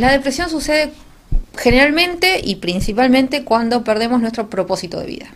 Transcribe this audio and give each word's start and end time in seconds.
La 0.00 0.12
depresión 0.12 0.48
sucede 0.48 0.92
generalmente 1.58 2.40
y 2.42 2.54
principalmente 2.54 3.44
cuando 3.44 3.84
perdemos 3.84 4.18
nuestro 4.22 4.48
propósito 4.48 4.98
de 4.98 5.04
vida. 5.04 5.26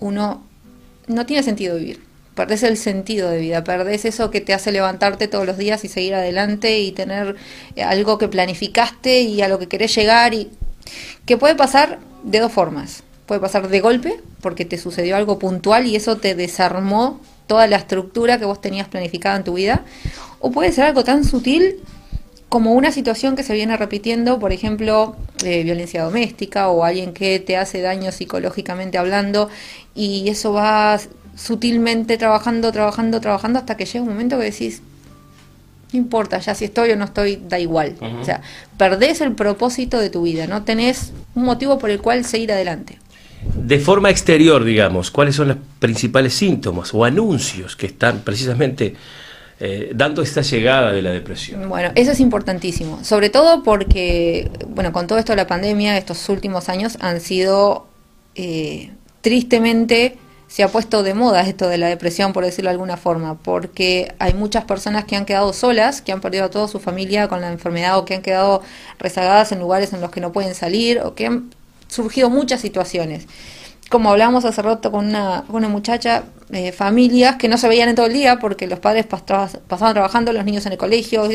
Uno 0.00 0.44
no 1.06 1.24
tiene 1.24 1.42
sentido 1.42 1.76
vivir. 1.76 2.04
Perdés 2.34 2.62
el 2.62 2.76
sentido 2.76 3.30
de 3.30 3.38
vida, 3.38 3.64
perdés 3.64 4.04
eso 4.04 4.30
que 4.30 4.42
te 4.42 4.52
hace 4.52 4.70
levantarte 4.70 5.28
todos 5.28 5.46
los 5.46 5.56
días 5.56 5.82
y 5.86 5.88
seguir 5.88 6.14
adelante 6.14 6.78
y 6.80 6.92
tener 6.92 7.36
algo 7.82 8.18
que 8.18 8.28
planificaste 8.28 9.20
y 9.22 9.40
a 9.40 9.48
lo 9.48 9.58
que 9.58 9.66
querés 9.66 9.94
llegar 9.94 10.34
y 10.34 10.50
que 11.24 11.38
puede 11.38 11.54
pasar 11.54 11.98
de 12.22 12.40
dos 12.40 12.52
formas. 12.52 13.02
Puede 13.24 13.40
pasar 13.40 13.66
de 13.70 13.80
golpe, 13.80 14.20
porque 14.42 14.66
te 14.66 14.76
sucedió 14.76 15.16
algo 15.16 15.38
puntual 15.38 15.86
y 15.86 15.96
eso 15.96 16.18
te 16.18 16.34
desarmó 16.34 17.18
toda 17.46 17.66
la 17.66 17.76
estructura 17.76 18.38
que 18.38 18.44
vos 18.44 18.60
tenías 18.60 18.88
planificada 18.88 19.38
en 19.38 19.44
tu 19.44 19.54
vida. 19.54 19.84
O 20.38 20.50
puede 20.50 20.70
ser 20.72 20.84
algo 20.84 21.02
tan 21.02 21.24
sutil 21.24 21.80
como 22.56 22.72
una 22.72 22.90
situación 22.90 23.36
que 23.36 23.42
se 23.42 23.52
viene 23.52 23.76
repitiendo, 23.76 24.38
por 24.38 24.50
ejemplo, 24.50 25.14
eh, 25.44 25.62
violencia 25.62 26.02
doméstica 26.02 26.68
o 26.68 26.84
alguien 26.84 27.12
que 27.12 27.38
te 27.38 27.58
hace 27.58 27.82
daño 27.82 28.10
psicológicamente 28.12 28.96
hablando 28.96 29.50
y 29.94 30.30
eso 30.30 30.54
va 30.54 30.98
sutilmente 31.36 32.16
trabajando, 32.16 32.72
trabajando, 32.72 33.20
trabajando 33.20 33.58
hasta 33.58 33.76
que 33.76 33.84
llega 33.84 34.00
un 34.00 34.08
momento 34.08 34.38
que 34.38 34.44
decís, 34.44 34.80
no 35.92 35.98
importa, 35.98 36.38
ya 36.38 36.54
si 36.54 36.64
estoy 36.64 36.92
o 36.92 36.96
no 36.96 37.04
estoy, 37.04 37.42
da 37.46 37.58
igual. 37.58 37.94
O 38.22 38.24
sea, 38.24 38.40
perdés 38.78 39.20
el 39.20 39.32
propósito 39.32 39.98
de 39.98 40.08
tu 40.08 40.22
vida, 40.22 40.46
no 40.46 40.62
tenés 40.62 41.12
un 41.34 41.44
motivo 41.44 41.78
por 41.78 41.90
el 41.90 42.00
cual 42.00 42.24
seguir 42.24 42.52
adelante. 42.52 42.98
De 43.54 43.78
forma 43.78 44.08
exterior, 44.08 44.64
digamos, 44.64 45.10
¿cuáles 45.10 45.36
son 45.36 45.48
los 45.48 45.58
principales 45.78 46.32
síntomas 46.32 46.94
o 46.94 47.04
anuncios 47.04 47.76
que 47.76 47.84
están 47.84 48.20
precisamente 48.20 48.96
eh, 49.60 49.92
dando 49.94 50.22
esta 50.22 50.42
llegada 50.42 50.92
de 50.92 51.02
la 51.02 51.10
depresión? 51.10 51.68
Bueno, 51.68 51.90
eso 51.94 52.12
es 52.12 52.20
importantísimo, 52.20 53.02
sobre 53.04 53.30
todo 53.30 53.62
porque, 53.62 54.50
bueno, 54.68 54.92
con 54.92 55.06
todo 55.06 55.18
esto 55.18 55.32
de 55.32 55.36
la 55.36 55.46
pandemia, 55.46 55.96
estos 55.96 56.28
últimos 56.28 56.68
años 56.68 56.98
han 57.00 57.20
sido 57.20 57.86
eh, 58.34 58.90
tristemente 59.22 60.18
se 60.48 60.62
ha 60.62 60.68
puesto 60.68 61.02
de 61.02 61.14
moda 61.14 61.40
esto 61.40 61.68
de 61.68 61.78
la 61.78 61.88
depresión, 61.88 62.32
por 62.32 62.44
decirlo 62.44 62.68
de 62.68 62.74
alguna 62.74 62.96
forma, 62.96 63.36
porque 63.36 64.14
hay 64.18 64.34
muchas 64.34 64.64
personas 64.64 65.04
que 65.04 65.16
han 65.16 65.24
quedado 65.24 65.52
solas, 65.52 66.00
que 66.02 66.12
han 66.12 66.20
perdido 66.20 66.44
a 66.44 66.50
toda 66.50 66.68
su 66.68 66.78
familia 66.78 67.26
con 67.28 67.40
la 67.40 67.50
enfermedad 67.50 67.98
o 67.98 68.04
que 68.04 68.14
han 68.14 68.22
quedado 68.22 68.62
rezagadas 68.98 69.50
en 69.52 69.58
lugares 69.58 69.92
en 69.92 70.00
los 70.00 70.10
que 70.10 70.20
no 70.20 70.32
pueden 70.32 70.54
salir 70.54 71.00
o 71.00 71.14
que 71.14 71.26
han 71.26 71.50
surgido 71.88 72.30
muchas 72.30 72.60
situaciones. 72.60 73.26
Como 73.88 74.10
hablábamos 74.10 74.44
hace 74.44 74.62
rato 74.62 74.90
con 74.90 75.06
una, 75.06 75.44
una 75.48 75.68
muchacha, 75.68 76.24
eh, 76.50 76.70
familias 76.70 77.36
que 77.36 77.48
no 77.48 77.58
se 77.58 77.68
veían 77.68 77.88
en 77.88 77.94
todo 77.94 78.06
el 78.06 78.12
día 78.12 78.38
porque 78.38 78.66
los 78.66 78.78
padres 78.78 79.06
pasaban 79.06 79.94
trabajando, 79.94 80.32
los 80.32 80.44
niños 80.44 80.66
en 80.66 80.72
el 80.72 80.78
colegio, 80.78 81.28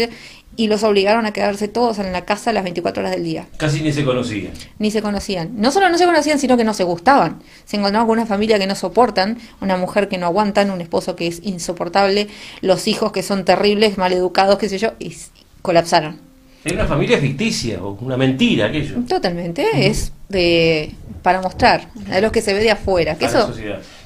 y 0.57 0.67
los 0.67 0.83
obligaron 0.83 1.25
a 1.25 1.31
quedarse 1.31 1.67
todos 1.67 1.99
en 1.99 2.11
la 2.11 2.25
casa 2.25 2.53
las 2.53 2.63
24 2.63 3.01
horas 3.01 3.13
del 3.13 3.23
día. 3.23 3.47
Casi 3.57 3.81
ni 3.81 3.91
se 3.91 4.03
conocían. 4.03 4.51
Ni 4.79 4.91
se 4.91 5.01
conocían. 5.01 5.51
No 5.55 5.71
solo 5.71 5.89
no 5.89 5.97
se 5.97 6.05
conocían, 6.05 6.39
sino 6.39 6.57
que 6.57 6.63
no 6.63 6.73
se 6.73 6.83
gustaban. 6.83 7.41
Se 7.65 7.77
encontraban 7.77 8.07
con 8.07 8.19
una 8.19 8.25
familia 8.25 8.59
que 8.59 8.67
no 8.67 8.75
soportan, 8.75 9.37
una 9.61 9.77
mujer 9.77 10.09
que 10.09 10.17
no 10.17 10.25
aguantan, 10.25 10.71
un 10.71 10.81
esposo 10.81 11.15
que 11.15 11.27
es 11.27 11.39
insoportable, 11.43 12.27
los 12.61 12.87
hijos 12.87 13.11
que 13.11 13.23
son 13.23 13.45
terribles, 13.45 13.97
maleducados, 13.97 14.57
qué 14.57 14.69
sé 14.69 14.77
yo, 14.77 14.91
y 14.99 15.15
colapsaron. 15.61 16.30
Es 16.63 16.73
una 16.73 16.85
familia 16.85 17.17
ficticia 17.17 17.81
o 17.81 17.97
una 18.01 18.17
mentira 18.17 18.67
aquello. 18.67 18.97
Totalmente, 19.07 19.65
es 19.73 20.13
de 20.29 20.91
para 21.21 21.41
mostrar, 21.41 21.87
a 22.11 22.19
los 22.19 22.31
que 22.31 22.41
se 22.41 22.53
ve 22.53 22.61
de 22.61 22.71
afuera. 22.71 23.15
Que 23.15 23.25
eso, 23.25 23.53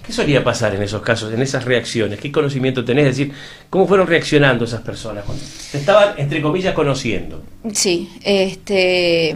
¿Qué 0.06 0.14
solía 0.14 0.44
pasar 0.44 0.76
en 0.76 0.83
esos 0.83 1.02
casos, 1.02 1.33
en 1.33 1.42
esas 1.42 1.66
reacciones? 1.66 2.20
¿Qué 2.20 2.31
conocimiento 2.31 2.86
tenés? 2.86 3.08
Es 3.08 3.17
decir, 3.17 3.33
¿cómo 3.70 3.88
fueron 3.88 4.06
reaccionando 4.06 4.66
esas 4.66 4.81
personas 4.81 5.23
cuando 5.23 5.44
se 5.44 5.80
estaban, 5.80 6.14
entre 6.17 6.42
comillas, 6.42 6.76
conociendo? 6.76 7.42
Sí, 7.73 8.11
este, 8.23 9.36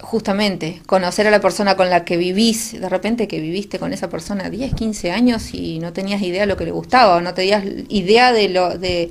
justamente, 0.00 0.82
conocer 0.84 1.26
a 1.26 1.30
la 1.30 1.40
persona 1.40 1.74
con 1.74 1.88
la 1.88 2.04
que 2.04 2.18
vivís, 2.18 2.78
de 2.78 2.88
repente 2.88 3.26
que 3.28 3.40
viviste 3.40 3.78
con 3.78 3.94
esa 3.94 4.10
persona 4.10 4.50
10, 4.50 4.74
15 4.74 5.10
años 5.10 5.54
y 5.54 5.78
no 5.78 5.94
tenías 5.94 6.20
idea 6.20 6.42
de 6.42 6.48
lo 6.48 6.56
que 6.58 6.66
le 6.66 6.72
gustaba, 6.72 7.16
o 7.16 7.20
no 7.22 7.32
tenías 7.32 7.64
idea 7.88 8.32
de 8.32 8.48
lo 8.50 8.76
de 8.76 9.10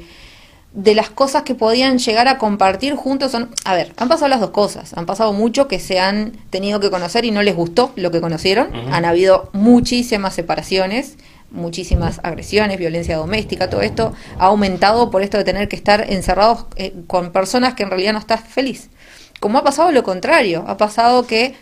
de 0.78 0.94
las 0.94 1.10
cosas 1.10 1.42
que 1.42 1.56
podían 1.56 1.98
llegar 1.98 2.28
a 2.28 2.38
compartir 2.38 2.94
juntos 2.94 3.32
son, 3.32 3.50
a 3.66 3.74
ver, 3.74 3.94
han 3.98 4.08
pasado 4.08 4.28
las 4.28 4.40
dos 4.40 4.52
cosas, 4.52 4.94
han 4.94 5.08
pasado 5.08 5.34
mucho 5.34 5.68
que 5.68 5.80
se 5.80 6.00
han 6.00 6.34
tenido 6.52 6.80
que 6.80 6.92
conocer 6.92 7.26
y 7.26 7.32
no 7.32 7.42
les 7.42 7.56
gustó 7.56 7.92
lo 7.96 8.12
que 8.12 8.22
conocieron, 8.22 8.70
han 8.92 9.04
habido 9.04 9.50
muchísimas 9.54 10.36
separaciones, 10.36 11.18
muchísimas 11.50 12.20
agresiones, 12.22 12.78
violencia 12.78 13.18
doméstica, 13.18 13.72
todo 13.72 13.82
esto 13.82 14.14
ha 14.38 14.46
aumentado 14.46 15.10
por 15.10 15.24
esto 15.24 15.40
de 15.40 15.46
tener 15.46 15.68
que 15.68 15.76
estar 15.76 16.12
encerrados 16.14 16.68
eh, 16.76 16.94
con 17.08 17.32
personas 17.32 17.74
que 17.74 17.82
en 17.82 17.90
realidad 17.90 18.14
no 18.14 18.20
estás 18.20 18.42
feliz. 18.42 18.92
Como 19.40 19.58
ha 19.58 19.64
pasado 19.64 19.92
lo 19.92 20.04
contrario, 20.04 20.64
ha 20.68 20.78
pasado 20.78 21.26
que 21.26 21.56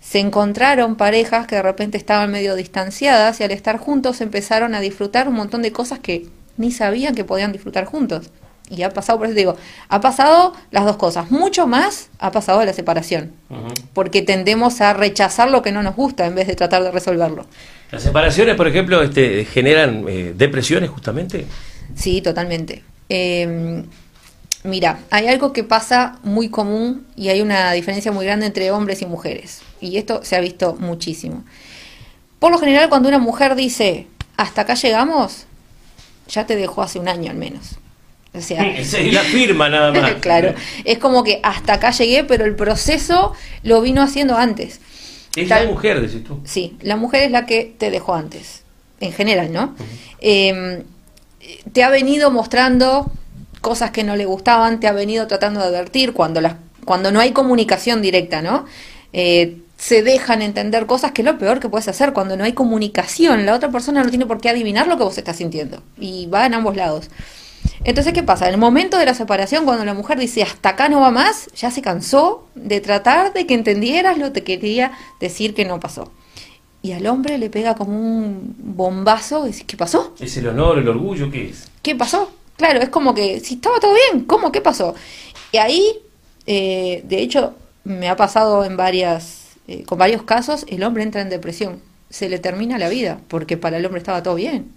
se 0.00 0.18
encontraron 0.18 0.96
parejas 0.96 1.46
que 1.46 1.56
de 1.56 1.62
repente 1.62 1.98
estaban 1.98 2.30
medio 2.30 2.54
distanciadas 2.54 3.38
y 3.38 3.44
al 3.44 3.50
estar 3.50 3.76
juntos 3.76 4.22
empezaron 4.22 4.74
a 4.74 4.80
disfrutar 4.80 5.28
un 5.28 5.34
montón 5.34 5.60
de 5.60 5.72
cosas 5.72 5.98
que 5.98 6.26
ni 6.56 6.70
sabían 6.70 7.14
que 7.14 7.24
podían 7.24 7.52
disfrutar 7.52 7.84
juntos 7.84 8.30
y 8.70 8.82
ha 8.82 8.90
pasado, 8.90 9.18
por 9.18 9.26
eso 9.26 9.34
te 9.34 9.40
digo, 9.40 9.56
ha 9.88 10.00
pasado 10.00 10.54
las 10.70 10.84
dos 10.84 10.96
cosas. 10.96 11.30
Mucho 11.30 11.66
más 11.66 12.08
ha 12.18 12.30
pasado 12.30 12.64
la 12.64 12.72
separación, 12.72 13.32
porque 13.92 14.22
tendemos 14.22 14.80
a 14.80 14.94
rechazar 14.94 15.50
lo 15.50 15.62
que 15.62 15.72
no 15.72 15.82
nos 15.82 15.94
gusta 15.94 16.26
en 16.26 16.34
vez 16.34 16.46
de 16.46 16.54
tratar 16.54 16.82
de 16.82 16.90
resolverlo. 16.90 17.46
¿Las 17.90 18.02
separaciones, 18.02 18.56
por 18.56 18.66
ejemplo, 18.66 19.02
este, 19.02 19.44
generan 19.44 20.06
eh, 20.08 20.32
depresiones 20.34 20.88
justamente? 20.88 21.44
Sí, 21.94 22.22
totalmente. 22.22 22.82
Em, 23.10 23.84
mira, 24.64 25.00
hay 25.10 25.26
algo 25.26 25.52
que 25.52 25.64
pasa 25.64 26.18
muy 26.22 26.48
común 26.48 27.06
y 27.16 27.28
hay 27.28 27.42
una 27.42 27.72
diferencia 27.72 28.10
muy 28.10 28.24
grande 28.24 28.46
entre 28.46 28.70
hombres 28.70 29.02
y 29.02 29.06
mujeres. 29.06 29.60
Y 29.82 29.98
esto 29.98 30.24
se 30.24 30.36
ha 30.36 30.40
visto 30.40 30.74
muchísimo. 30.80 31.44
Por 32.38 32.50
lo 32.50 32.58
general, 32.58 32.88
cuando 32.88 33.08
una 33.10 33.18
mujer 33.18 33.54
dice, 33.54 34.06
hasta 34.38 34.62
acá 34.62 34.74
llegamos, 34.74 35.44
ya 36.28 36.46
te 36.46 36.56
dejó 36.56 36.82
hace 36.82 36.98
un 36.98 37.08
año 37.08 37.30
al 37.30 37.36
menos. 37.36 37.76
O 38.34 38.40
sea, 38.40 38.64
la 39.12 39.20
firma 39.20 39.68
nada 39.68 39.92
más. 40.00 40.14
claro, 40.14 40.54
es 40.84 40.98
como 40.98 41.22
que 41.24 41.40
hasta 41.42 41.74
acá 41.74 41.90
llegué, 41.90 42.24
pero 42.24 42.44
el 42.44 42.54
proceso 42.54 43.32
lo 43.62 43.80
vino 43.80 44.02
haciendo 44.02 44.36
antes. 44.36 44.80
Es 45.36 45.48
la 45.48 45.64
mujer, 45.64 46.00
decís 46.00 46.24
tú. 46.24 46.40
Sí, 46.44 46.76
la 46.82 46.96
mujer 46.96 47.22
es 47.22 47.30
la 47.30 47.46
que 47.46 47.74
te 47.78 47.90
dejó 47.90 48.14
antes, 48.14 48.62
en 49.00 49.12
general, 49.12 49.50
¿no? 49.52 49.74
Em, 50.20 50.82
te 51.72 51.82
ha 51.82 51.88
venido 51.88 52.30
mostrando 52.30 53.10
cosas 53.62 53.92
que 53.92 54.04
no 54.04 54.14
le 54.16 54.26
gustaban, 54.26 54.78
te 54.78 54.88
ha 54.88 54.92
venido 54.92 55.26
tratando 55.26 55.60
de 55.60 55.66
advertir 55.66 56.12
cuando, 56.12 56.40
las, 56.42 56.56
cuando 56.84 57.12
no 57.12 57.20
hay 57.20 57.32
comunicación 57.32 58.02
directa, 58.02 58.42
¿no? 58.42 58.66
Eh, 59.14 59.56
se 59.78 60.02
dejan 60.02 60.42
entender 60.42 60.86
cosas 60.86 61.12
que 61.12 61.22
es 61.22 61.26
lo 61.26 61.38
peor 61.38 61.58
que 61.58 61.68
puedes 61.68 61.88
hacer 61.88 62.12
cuando 62.12 62.36
no 62.36 62.44
hay 62.44 62.52
comunicación. 62.52 63.46
La 63.46 63.54
otra 63.54 63.70
persona 63.70 64.04
no 64.04 64.10
tiene 64.10 64.26
por 64.26 64.40
qué 64.40 64.48
adivinar 64.48 64.86
lo 64.86 64.96
que 64.96 65.02
vos 65.02 65.18
estás 65.18 65.36
sintiendo. 65.36 65.82
Y 65.98 66.26
va 66.26 66.46
en 66.46 66.54
ambos 66.54 66.76
lados. 66.76 67.10
Entonces, 67.84 68.12
¿qué 68.12 68.22
pasa? 68.22 68.46
En 68.46 68.54
el 68.54 68.60
momento 68.60 68.98
de 68.98 69.06
la 69.06 69.14
separación, 69.14 69.64
cuando 69.64 69.84
la 69.84 69.94
mujer 69.94 70.18
dice 70.18 70.42
hasta 70.42 70.70
acá 70.70 70.88
no 70.88 71.00
va 71.00 71.10
más, 71.10 71.48
ya 71.54 71.70
se 71.70 71.82
cansó 71.82 72.46
de 72.54 72.80
tratar 72.80 73.32
de 73.32 73.46
que 73.46 73.54
entendieras 73.54 74.18
lo 74.18 74.32
que 74.32 74.44
quería 74.44 74.92
decir 75.20 75.54
que 75.54 75.64
no 75.64 75.80
pasó. 75.80 76.12
Y 76.82 76.92
al 76.92 77.06
hombre 77.06 77.38
le 77.38 77.50
pega 77.50 77.74
como 77.74 77.96
un 77.96 78.54
bombazo, 78.58 79.46
¿qué 79.66 79.76
pasó? 79.76 80.14
¿Es 80.18 80.36
el 80.36 80.48
honor, 80.48 80.78
el 80.78 80.88
orgullo? 80.88 81.30
¿Qué 81.30 81.50
es? 81.50 81.68
¿Qué 81.82 81.94
pasó? 81.94 82.30
Claro, 82.56 82.80
es 82.80 82.88
como 82.88 83.14
que, 83.14 83.40
si 83.40 83.54
estaba 83.54 83.78
todo 83.80 83.94
bien, 83.94 84.24
¿cómo? 84.24 84.52
¿Qué 84.52 84.60
pasó? 84.60 84.94
Y 85.52 85.58
ahí, 85.58 85.98
eh, 86.46 87.02
de 87.04 87.20
hecho, 87.20 87.54
me 87.84 88.08
ha 88.08 88.16
pasado 88.16 88.64
en 88.64 88.76
varias, 88.76 89.56
eh, 89.68 89.84
con 89.84 89.98
varios 89.98 90.22
casos, 90.22 90.64
el 90.68 90.82
hombre 90.82 91.02
entra 91.02 91.20
en 91.20 91.28
depresión 91.28 91.80
se 92.12 92.28
le 92.28 92.38
termina 92.38 92.78
la 92.78 92.90
vida, 92.90 93.20
porque 93.28 93.56
para 93.56 93.78
el 93.78 93.86
hombre 93.86 93.98
estaba 93.98 94.22
todo 94.22 94.34
bien. 94.34 94.70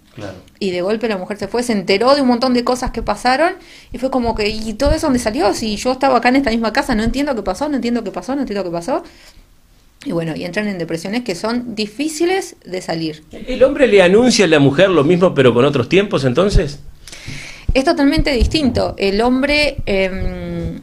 Y 0.58 0.70
de 0.70 0.82
golpe 0.82 1.08
la 1.08 1.18
mujer 1.18 1.38
se 1.38 1.48
fue, 1.48 1.62
se 1.62 1.72
enteró 1.72 2.14
de 2.14 2.22
un 2.22 2.28
montón 2.28 2.54
de 2.54 2.64
cosas 2.64 2.90
que 2.90 3.02
pasaron 3.02 3.54
y 3.92 3.98
fue 3.98 4.10
como 4.10 4.34
que, 4.34 4.48
¿y 4.48 4.74
todo 4.74 4.92
eso 4.92 5.06
dónde 5.06 5.18
salió? 5.18 5.52
Si 5.54 5.76
yo 5.76 5.92
estaba 5.92 6.16
acá 6.16 6.28
en 6.30 6.36
esta 6.36 6.50
misma 6.50 6.72
casa, 6.72 6.94
no 6.94 7.02
entiendo 7.02 7.34
qué 7.34 7.42
pasó, 7.42 7.68
no 7.68 7.76
entiendo 7.76 8.02
qué 8.02 8.10
pasó, 8.10 8.34
no 8.34 8.42
entiendo 8.42 8.64
qué 8.64 8.70
pasó. 8.70 9.02
Y 10.04 10.12
bueno, 10.12 10.36
y 10.36 10.44
entran 10.44 10.68
en 10.68 10.78
depresiones 10.78 11.22
que 11.22 11.34
son 11.34 11.74
difíciles 11.74 12.56
de 12.64 12.80
salir. 12.80 13.24
¿El 13.32 13.62
hombre 13.64 13.88
le 13.88 14.02
anuncia 14.02 14.44
a 14.44 14.48
la 14.48 14.60
mujer 14.60 14.88
lo 14.90 15.04
mismo 15.04 15.34
pero 15.34 15.52
con 15.52 15.64
otros 15.64 15.88
tiempos 15.88 16.24
entonces? 16.24 16.80
Es 17.74 17.84
totalmente 17.84 18.32
distinto. 18.32 18.94
El 18.96 19.20
hombre... 19.20 19.78
Em, 19.86 20.80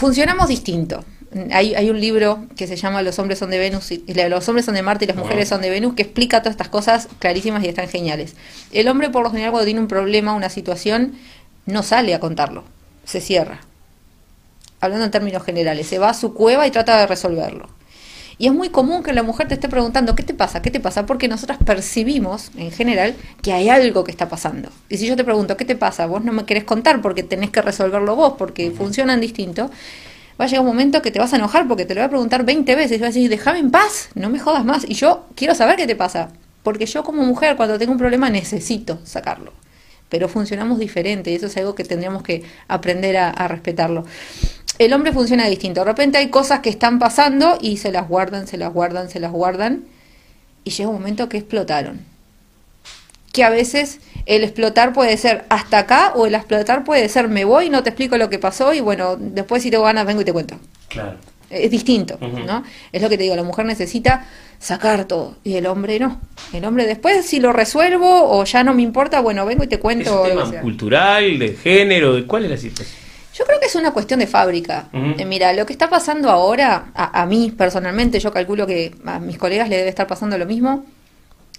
funcionamos 0.00 0.48
distinto. 0.48 1.04
Hay, 1.52 1.74
hay, 1.74 1.90
un 1.90 2.00
libro 2.00 2.46
que 2.56 2.66
se 2.66 2.74
llama 2.76 3.02
Los 3.02 3.18
hombres 3.20 3.38
son 3.38 3.50
de 3.50 3.58
Venus, 3.58 3.92
y, 3.92 4.02
los 4.28 4.48
hombres 4.48 4.64
son 4.64 4.74
de 4.74 4.82
Marte 4.82 5.04
y 5.04 5.08
las 5.08 5.16
mujeres 5.16 5.48
son 5.48 5.60
de 5.60 5.70
Venus, 5.70 5.94
que 5.94 6.02
explica 6.02 6.40
todas 6.40 6.54
estas 6.54 6.68
cosas 6.68 7.08
clarísimas 7.20 7.62
y 7.62 7.68
están 7.68 7.88
geniales. 7.88 8.34
El 8.72 8.88
hombre, 8.88 9.10
por 9.10 9.22
lo 9.22 9.30
general, 9.30 9.52
cuando 9.52 9.64
tiene 9.64 9.80
un 9.80 9.86
problema, 9.86 10.34
una 10.34 10.48
situación, 10.48 11.14
no 11.66 11.84
sale 11.84 12.14
a 12.14 12.20
contarlo, 12.20 12.64
se 13.04 13.20
cierra. 13.20 13.60
Hablando 14.80 15.04
en 15.04 15.10
términos 15.12 15.44
generales, 15.44 15.86
se 15.86 15.98
va 15.98 16.10
a 16.10 16.14
su 16.14 16.34
cueva 16.34 16.66
y 16.66 16.72
trata 16.72 16.98
de 16.98 17.06
resolverlo. 17.06 17.68
Y 18.40 18.46
es 18.46 18.54
muy 18.54 18.70
común 18.70 19.02
que 19.02 19.12
la 19.12 19.22
mujer 19.22 19.48
te 19.48 19.54
esté 19.54 19.68
preguntando, 19.68 20.16
¿qué 20.16 20.22
te 20.22 20.32
pasa? 20.32 20.62
¿Qué 20.62 20.70
te 20.70 20.80
pasa? 20.80 21.04
Porque 21.04 21.28
nosotras 21.28 21.58
percibimos, 21.62 22.50
en 22.56 22.72
general, 22.72 23.14
que 23.42 23.52
hay 23.52 23.68
algo 23.68 24.02
que 24.02 24.10
está 24.10 24.30
pasando. 24.30 24.70
Y 24.88 24.96
si 24.96 25.06
yo 25.06 25.14
te 25.14 25.24
pregunto, 25.24 25.58
¿qué 25.58 25.66
te 25.66 25.76
pasa? 25.76 26.06
Vos 26.06 26.24
no 26.24 26.32
me 26.32 26.46
querés 26.46 26.64
contar 26.64 27.02
porque 27.02 27.22
tenés 27.22 27.50
que 27.50 27.60
resolverlo 27.60 28.16
vos, 28.16 28.34
porque 28.38 28.70
funcionan 28.70 29.20
distinto 29.20 29.70
va 30.40 30.44
a 30.44 30.46
llegar 30.48 30.62
un 30.62 30.68
momento 30.68 31.02
que 31.02 31.10
te 31.10 31.18
vas 31.18 31.32
a 31.32 31.36
enojar 31.36 31.68
porque 31.68 31.84
te 31.84 31.94
lo 31.94 32.00
voy 32.00 32.06
a 32.06 32.08
preguntar 32.08 32.44
20 32.44 32.74
veces 32.74 32.98
y 32.98 33.00
vas 33.00 33.10
a 33.10 33.12
decir, 33.12 33.28
déjame 33.28 33.58
en 33.58 33.70
paz, 33.70 34.08
no 34.14 34.30
me 34.30 34.38
jodas 34.38 34.64
más. 34.64 34.84
Y 34.88 34.94
yo 34.94 35.26
quiero 35.34 35.54
saber 35.54 35.76
qué 35.76 35.86
te 35.86 35.96
pasa, 35.96 36.30
porque 36.62 36.86
yo 36.86 37.04
como 37.04 37.22
mujer 37.24 37.56
cuando 37.56 37.78
tengo 37.78 37.92
un 37.92 37.98
problema 37.98 38.30
necesito 38.30 38.98
sacarlo. 39.04 39.52
Pero 40.08 40.28
funcionamos 40.28 40.78
diferente 40.78 41.30
y 41.30 41.34
eso 41.34 41.46
es 41.46 41.56
algo 41.56 41.74
que 41.74 41.84
tendríamos 41.84 42.22
que 42.22 42.42
aprender 42.68 43.16
a, 43.16 43.30
a 43.30 43.48
respetarlo 43.48 44.04
el 44.80 44.94
hombre 44.94 45.12
funciona 45.12 45.46
distinto. 45.46 45.80
De 45.80 45.84
repente 45.84 46.16
hay 46.16 46.30
cosas 46.30 46.60
que 46.60 46.70
están 46.70 46.98
pasando 46.98 47.58
y 47.60 47.76
se 47.76 47.92
las 47.92 48.08
guardan, 48.08 48.46
se 48.46 48.56
las 48.56 48.72
guardan, 48.72 49.10
se 49.10 49.20
las 49.20 49.30
guardan 49.30 49.84
y 50.64 50.70
llega 50.70 50.88
un 50.88 50.96
momento 50.96 51.28
que 51.28 51.36
explotaron. 51.36 52.09
Que 53.32 53.44
a 53.44 53.50
veces 53.50 54.00
el 54.26 54.44
explotar 54.44 54.92
puede 54.92 55.16
ser 55.16 55.44
hasta 55.48 55.78
acá 55.78 56.12
o 56.14 56.26
el 56.26 56.34
explotar 56.34 56.84
puede 56.84 57.08
ser 57.08 57.28
me 57.28 57.44
voy, 57.44 57.70
no 57.70 57.82
te 57.82 57.90
explico 57.90 58.16
lo 58.16 58.28
que 58.28 58.38
pasó 58.38 58.72
y 58.72 58.80
bueno, 58.80 59.16
después 59.16 59.62
si 59.62 59.70
tengo 59.70 59.84
ganas 59.84 60.06
vengo 60.06 60.20
y 60.20 60.24
te 60.24 60.32
cuento. 60.32 60.56
Claro. 60.88 61.16
Es 61.48 61.70
distinto, 61.70 62.16
¿no? 62.20 62.62
Es 62.92 63.02
lo 63.02 63.08
que 63.08 63.16
te 63.16 63.24
digo, 63.24 63.34
la 63.34 63.42
mujer 63.42 63.66
necesita 63.66 64.26
sacar 64.60 65.06
todo 65.06 65.36
y 65.42 65.54
el 65.54 65.66
hombre 65.66 65.98
no. 65.98 66.20
El 66.52 66.64
hombre 66.64 66.86
después 66.86 67.26
si 67.26 67.40
lo 67.40 67.52
resuelvo 67.52 68.30
o 68.30 68.44
ya 68.44 68.62
no 68.62 68.72
me 68.72 68.82
importa, 68.82 69.20
bueno, 69.20 69.44
vengo 69.46 69.64
y 69.64 69.66
te 69.66 69.80
cuento. 69.80 70.26
¿Es 70.26 70.32
un 70.32 70.50
tema 70.50 70.60
cultural, 70.60 71.38
de 71.40 71.54
género? 71.54 72.14
¿de 72.14 72.26
¿Cuál 72.26 72.44
es 72.44 72.50
la 72.50 72.56
situación? 72.56 73.00
Yo 73.34 73.44
creo 73.46 73.58
que 73.58 73.66
es 73.66 73.74
una 73.74 73.92
cuestión 73.92 74.20
de 74.20 74.26
fábrica. 74.26 74.88
Eh, 74.92 75.24
mira, 75.24 75.52
lo 75.52 75.64
que 75.64 75.72
está 75.72 75.88
pasando 75.88 76.30
ahora, 76.30 76.90
a, 76.94 77.24
mí 77.26 77.52
personalmente, 77.56 78.20
yo 78.20 78.32
calculo 78.32 78.66
que 78.66 78.94
a 79.06 79.18
mis 79.18 79.38
colegas 79.38 79.68
le 79.68 79.76
debe 79.76 79.88
estar 79.88 80.06
pasando 80.06 80.36
lo 80.36 80.46
mismo. 80.46 80.84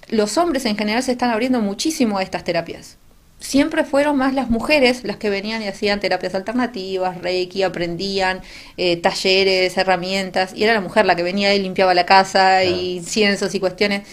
Los 0.09 0.37
hombres 0.37 0.65
en 0.65 0.77
general 0.77 1.03
se 1.03 1.13
están 1.13 1.29
abriendo 1.29 1.61
muchísimo 1.61 2.17
a 2.17 2.23
estas 2.23 2.43
terapias. 2.43 2.97
Siempre 3.39 3.83
fueron 3.83 4.17
más 4.17 4.35
las 4.35 4.49
mujeres 4.49 5.03
las 5.03 5.17
que 5.17 5.31
venían 5.31 5.63
y 5.63 5.67
hacían 5.67 5.99
terapias 5.99 6.35
alternativas, 6.35 7.17
reiki, 7.21 7.63
aprendían 7.63 8.41
eh, 8.77 8.97
talleres, 8.97 9.77
herramientas, 9.77 10.53
y 10.55 10.63
era 10.63 10.73
la 10.73 10.81
mujer 10.81 11.07
la 11.07 11.15
que 11.15 11.23
venía 11.23 11.53
y 11.55 11.59
limpiaba 11.59 11.95
la 11.95 12.05
casa 12.05 12.63
y 12.63 13.01
cienzos 13.01 13.55
y 13.55 13.59
cuestiones. 13.59 14.07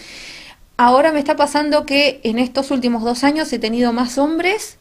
Ahora 0.77 1.11
me 1.11 1.19
está 1.19 1.35
pasando 1.35 1.85
que 1.85 2.21
en 2.23 2.39
estos 2.39 2.71
últimos 2.71 3.03
dos 3.03 3.23
años 3.23 3.51
he 3.53 3.59
tenido 3.59 3.93
más 3.93 4.17
hombres 4.17 4.77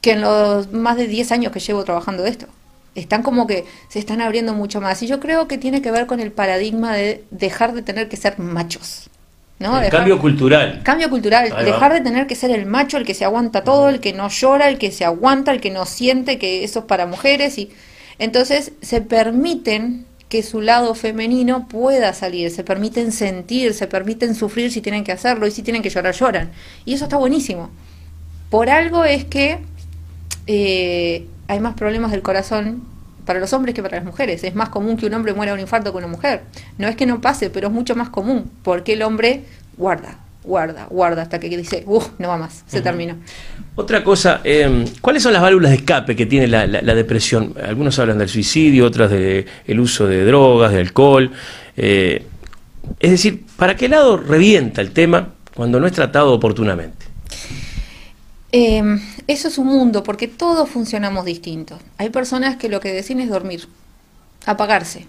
que 0.00 0.12
en 0.12 0.22
los 0.22 0.72
más 0.72 0.96
de 0.96 1.06
10 1.06 1.32
años 1.32 1.52
que 1.52 1.60
llevo 1.60 1.84
trabajando 1.84 2.24
esto. 2.24 2.46
Están 2.94 3.22
como 3.22 3.46
que 3.46 3.64
se 3.88 3.98
están 3.98 4.20
abriendo 4.20 4.54
mucho 4.54 4.80
más. 4.80 5.02
Y 5.02 5.06
yo 5.06 5.20
creo 5.20 5.46
que 5.46 5.58
tiene 5.58 5.82
que 5.82 5.90
ver 5.90 6.06
con 6.06 6.18
el 6.18 6.32
paradigma 6.32 6.94
de 6.94 7.24
dejar 7.30 7.74
de 7.74 7.82
tener 7.82 8.08
que 8.08 8.16
ser 8.16 8.38
machos. 8.38 9.10
¿No? 9.60 9.80
El 9.80 9.90
cambio 9.90 10.18
cultural. 10.18 10.80
Cambio 10.82 11.08
cultural. 11.10 11.64
dejar 11.64 11.92
de 11.92 12.00
tener 12.00 12.26
que 12.26 12.34
ser 12.34 12.50
el 12.50 12.66
macho, 12.66 12.96
el 12.96 13.04
que 13.04 13.14
se 13.14 13.24
aguanta 13.24 13.62
todo, 13.62 13.90
el 13.90 14.00
que 14.00 14.12
no 14.12 14.28
llora, 14.28 14.68
el 14.68 14.78
que 14.78 14.90
se 14.90 15.04
aguanta, 15.04 15.52
el 15.52 15.60
que 15.60 15.70
no 15.70 15.84
siente 15.84 16.38
que 16.38 16.64
eso 16.64 16.80
es 16.80 16.84
para 16.86 17.06
mujeres. 17.06 17.58
y 17.58 17.70
Entonces 18.18 18.72
se 18.80 19.02
permiten 19.02 20.06
que 20.30 20.42
su 20.42 20.62
lado 20.62 20.94
femenino 20.94 21.68
pueda 21.68 22.14
salir, 22.14 22.50
se 22.50 22.64
permiten 22.64 23.12
sentir, 23.12 23.74
se 23.74 23.86
permiten 23.86 24.34
sufrir 24.34 24.72
si 24.72 24.80
tienen 24.80 25.04
que 25.04 25.12
hacerlo 25.12 25.46
y 25.46 25.50
si 25.50 25.62
tienen 25.62 25.82
que 25.82 25.90
llorar, 25.90 26.14
lloran. 26.14 26.52
Y 26.86 26.94
eso 26.94 27.04
está 27.04 27.18
buenísimo. 27.18 27.68
Por 28.48 28.70
algo 28.70 29.04
es 29.04 29.24
que 29.26 29.58
eh, 30.46 31.26
hay 31.48 31.60
más 31.60 31.74
problemas 31.74 32.12
del 32.12 32.22
corazón 32.22 32.82
para 33.30 33.38
los 33.38 33.52
hombres 33.52 33.76
que 33.76 33.80
para 33.80 33.98
las 33.98 34.04
mujeres. 34.04 34.42
Es 34.42 34.56
más 34.56 34.70
común 34.70 34.96
que 34.96 35.06
un 35.06 35.14
hombre 35.14 35.32
muera 35.32 35.52
de 35.52 35.54
un 35.54 35.60
infarto 35.60 35.92
que 35.92 35.98
una 35.98 36.08
mujer. 36.08 36.40
No 36.78 36.88
es 36.88 36.96
que 36.96 37.06
no 37.06 37.20
pase, 37.20 37.48
pero 37.48 37.68
es 37.68 37.72
mucho 37.72 37.94
más 37.94 38.08
común, 38.08 38.50
porque 38.64 38.94
el 38.94 39.02
hombre 39.02 39.44
guarda, 39.76 40.18
guarda, 40.42 40.88
guarda, 40.90 41.22
hasta 41.22 41.38
que 41.38 41.48
dice, 41.56 41.84
uff, 41.86 42.08
no 42.18 42.26
va 42.26 42.38
más, 42.38 42.64
se 42.66 42.80
terminó. 42.80 43.14
Otra 43.76 44.02
cosa, 44.02 44.40
em, 44.42 44.84
¿cuáles 45.00 45.22
son 45.22 45.32
las 45.32 45.42
válvulas 45.42 45.70
de 45.70 45.76
escape 45.76 46.16
que 46.16 46.26
tiene 46.26 46.48
la, 46.48 46.66
depresión? 46.66 47.54
Algunos 47.64 47.96
hablan 48.00 48.18
del 48.18 48.28
suicidio, 48.28 48.84
otros 48.84 49.08
del 49.08 49.78
uso 49.78 50.08
de 50.08 50.24
drogas, 50.24 50.72
de 50.72 50.80
alcohol. 50.80 51.30
Eh, 51.76 52.26
es 52.98 53.10
decir, 53.12 53.44
¿para 53.56 53.76
qué 53.76 53.88
lado 53.88 54.16
revienta 54.16 54.80
el 54.80 54.90
tema 54.90 55.34
cuando 55.54 55.78
no 55.78 55.86
es 55.86 55.92
tratado 55.92 56.32
oportunamente? 56.32 57.06
Em, 58.52 59.00
eso 59.26 59.48
es 59.48 59.58
un 59.58 59.68
mundo, 59.68 60.02
porque 60.02 60.28
todos 60.28 60.68
funcionamos 60.68 61.24
distintos. 61.24 61.80
Hay 61.98 62.10
personas 62.10 62.56
que 62.56 62.68
lo 62.68 62.80
que 62.80 62.92
deciden 62.92 63.22
es 63.22 63.28
dormir, 63.28 63.68
apagarse, 64.46 65.06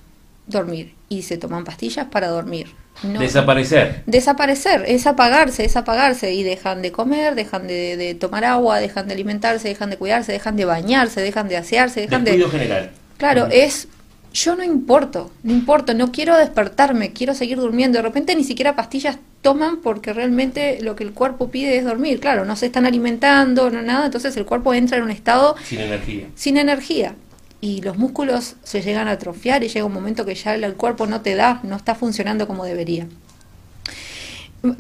dormir, 0.48 0.94
y 1.10 1.24
se 1.24 1.38
toman 1.38 1.64
pastillas 1.64 2.08
para 2.08 2.28
dormir. 2.28 2.68
desaparecer. 3.02 4.04
Desaparecer, 4.06 4.84
es 4.88 5.08
apagarse, 5.08 5.66
es 5.66 5.76
apagarse, 5.76 6.34
y 6.34 6.44
dejan 6.44 6.82
de 6.82 6.92
comer, 6.92 7.36
dejan 7.36 7.66
de, 7.68 8.16
tomar 8.20 8.46
agua, 8.46 8.80
dejan 8.80 9.08
de 9.08 9.16
alimentarse, 9.16 9.70
dejan 9.70 9.90
de 9.90 9.98
cuidarse, 9.98 10.32
dejan 10.32 10.56
de 10.56 10.66
bañarse, 10.66 11.22
dejan 11.22 11.48
de 11.48 11.58
asearse, 11.58 12.02
dejan 12.02 12.24
de... 12.24 12.38
general. 12.50 12.92
Claro, 13.18 13.48
es 13.52 13.88
yo 14.34 14.56
no 14.56 14.64
importo, 14.64 15.32
no 15.44 15.54
importo, 15.54 15.94
no 15.94 16.12
quiero 16.12 16.38
despertarme, 16.38 17.12
quiero 17.12 17.34
seguir 17.34 17.58
durmiendo. 17.58 17.98
De 17.98 18.04
repente 18.04 18.36
ni 18.36 18.44
siquiera 18.44 18.76
pastillas 18.76 19.18
toman 19.42 19.78
porque 19.78 20.14
realmente 20.14 20.80
lo 20.82 20.96
que 20.96 21.04
el 21.04 21.14
cuerpo 21.14 21.50
pide 21.50 21.78
es 21.78 21.86
dormir. 21.86 22.20
Claro, 22.20 22.46
no 22.46 22.56
se 22.56 22.68
están 22.68 22.86
alimentando, 22.86 23.70
no 23.70 23.82
nada, 23.82 24.06
entonces 24.06 24.36
el 24.38 24.46
cuerpo 24.46 24.74
entra 24.74 24.98
en 24.98 25.04
un 25.04 25.12
estado 25.12 25.56
sin 25.64 25.80
energía. 25.80 26.28
Sin 26.36 26.58
energía. 26.58 27.16
Y 27.60 27.82
los 27.82 27.98
músculos 27.98 28.56
se 28.64 28.82
llegan 28.82 29.08
a 29.08 29.12
atrofiar 29.12 29.64
y 29.64 29.68
llega 29.68 29.86
un 29.86 29.94
momento 29.94 30.26
que 30.26 30.36
ya 30.36 30.56
el 30.56 30.74
cuerpo 30.76 31.06
no 31.06 31.22
te 31.22 31.36
da, 31.36 31.60
no 31.64 31.76
está 31.76 31.94
funcionando 31.94 32.48
como 32.48 32.66
debería. 32.66 33.08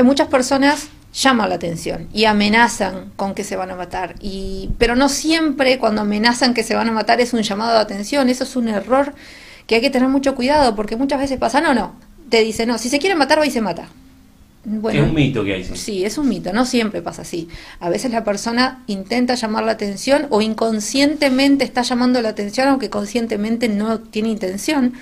Muchas 0.03 0.27
personas 0.27 0.89
llaman 1.13 1.49
la 1.49 1.55
atención 1.55 2.07
y 2.13 2.25
amenazan 2.25 3.11
con 3.15 3.33
que 3.35 3.43
se 3.43 3.55
van 3.55 3.71
a 3.71 3.75
matar. 3.75 4.15
Y, 4.19 4.69
pero 4.77 4.95
no 4.95 5.09
siempre 5.09 5.77
cuando 5.77 6.01
amenazan 6.01 6.53
que 6.53 6.63
se 6.63 6.75
van 6.75 6.89
a 6.89 6.91
matar 6.91 7.19
es 7.21 7.33
un 7.33 7.41
llamado 7.41 7.73
de 7.73 7.79
atención, 7.79 8.29
eso 8.29 8.43
es 8.43 8.55
un 8.55 8.67
error 8.67 9.13
que 9.67 9.75
hay 9.75 9.81
que 9.81 9.89
tener 9.89 10.09
mucho 10.09 10.35
cuidado 10.35 10.75
porque 10.75 10.95
muchas 10.95 11.19
veces 11.19 11.37
pasa, 11.37 11.61
no, 11.61 11.73
no, 11.73 11.93
te 12.29 12.41
dice, 12.41 12.65
no, 12.65 12.77
si 12.77 12.89
se 12.89 12.99
quiere 12.99 13.15
matar 13.15 13.39
va 13.39 13.45
y 13.45 13.51
se 13.51 13.61
mata. 13.61 13.87
Bueno, 14.63 15.01
es 15.01 15.09
un 15.09 15.15
mito 15.15 15.43
que 15.43 15.55
hay. 15.55 15.63
Sí. 15.63 15.75
sí, 15.75 16.05
es 16.05 16.17
un 16.17 16.29
mito, 16.29 16.53
no 16.53 16.65
siempre 16.65 17.01
pasa 17.01 17.23
así. 17.23 17.47
A 17.79 17.89
veces 17.89 18.11
la 18.11 18.23
persona 18.23 18.83
intenta 18.85 19.33
llamar 19.33 19.63
la 19.63 19.71
atención 19.71 20.27
o 20.29 20.41
inconscientemente 20.41 21.63
está 21.63 21.81
llamando 21.81 22.21
la 22.21 22.29
atención 22.29 22.67
aunque 22.67 22.89
conscientemente 22.89 23.69
no 23.69 23.99
tiene 23.99 24.29
intención. 24.29 24.93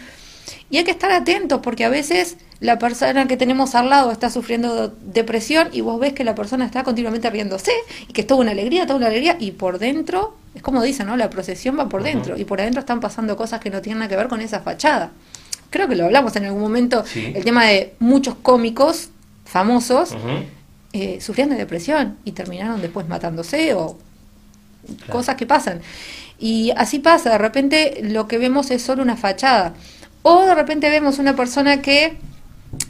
Y 0.69 0.77
hay 0.77 0.83
que 0.83 0.91
estar 0.91 1.11
atentos 1.11 1.59
porque 1.61 1.83
a 1.83 1.89
veces 1.89 2.37
la 2.59 2.77
persona 2.77 3.27
que 3.27 3.37
tenemos 3.37 3.75
al 3.75 3.89
lado 3.89 4.11
está 4.11 4.29
sufriendo 4.29 4.93
depresión 5.01 5.69
y 5.71 5.81
vos 5.81 5.99
ves 5.99 6.13
que 6.13 6.23
la 6.23 6.35
persona 6.35 6.65
está 6.65 6.83
continuamente 6.83 7.29
riéndose 7.29 7.71
y 8.07 8.13
que 8.13 8.21
es 8.21 8.27
toda 8.27 8.41
una 8.41 8.51
alegría, 8.51 8.85
toda 8.85 8.97
una 8.97 9.07
alegría 9.07 9.37
y 9.39 9.51
por 9.51 9.79
dentro, 9.79 10.35
es 10.55 10.61
como 10.61 10.81
dicen, 10.81 11.07
¿no? 11.07 11.17
La 11.17 11.29
procesión 11.29 11.77
va 11.77 11.89
por 11.89 12.03
dentro 12.03 12.37
y 12.37 12.45
por 12.45 12.61
adentro 12.61 12.81
están 12.81 12.99
pasando 12.99 13.37
cosas 13.37 13.59
que 13.59 13.69
no 13.69 13.81
tienen 13.81 13.99
nada 13.99 14.09
que 14.09 14.15
ver 14.15 14.27
con 14.27 14.41
esa 14.41 14.59
fachada. 14.61 15.11
Creo 15.69 15.87
que 15.87 15.95
lo 15.95 16.05
hablamos 16.05 16.35
en 16.35 16.45
algún 16.45 16.61
momento, 16.61 17.03
el 17.15 17.43
tema 17.43 17.65
de 17.65 17.93
muchos 17.99 18.35
cómicos 18.35 19.09
famosos 19.49 20.15
eh, 20.93 21.19
sufrían 21.21 21.49
de 21.49 21.55
depresión 21.55 22.17
y 22.23 22.31
terminaron 22.33 22.81
después 22.81 23.07
matándose 23.07 23.73
o 23.73 23.97
cosas 25.11 25.35
que 25.35 25.45
pasan. 25.45 25.81
Y 26.39 26.71
así 26.77 26.99
pasa, 26.99 27.31
de 27.31 27.37
repente 27.37 27.99
lo 28.03 28.27
que 28.27 28.37
vemos 28.37 28.71
es 28.71 28.81
solo 28.81 29.03
una 29.03 29.17
fachada. 29.17 29.73
O 30.21 30.45
de 30.45 30.55
repente 30.55 30.89
vemos 30.89 31.19
una 31.19 31.35
persona 31.35 31.81
que 31.81 32.17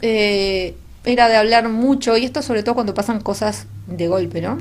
eh, 0.02 0.74
era 1.04 1.28
de 1.28 1.36
hablar 1.36 1.68
mucho, 1.68 2.16
y 2.16 2.24
esto 2.24 2.42
sobre 2.42 2.62
todo 2.62 2.74
cuando 2.74 2.94
pasan 2.94 3.20
cosas 3.20 3.66
de 3.86 4.08
golpe, 4.08 4.40
¿no? 4.40 4.58